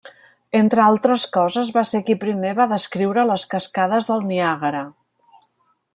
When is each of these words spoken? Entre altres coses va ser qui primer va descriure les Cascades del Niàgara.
Entre 0.59 0.83
altres 0.85 1.25
coses 1.35 1.69
va 1.75 1.83
ser 1.89 2.01
qui 2.07 2.17
primer 2.25 2.55
va 2.61 2.67
descriure 2.73 3.29
les 3.33 3.47
Cascades 3.55 4.11
del 4.13 4.29
Niàgara. 4.31 4.85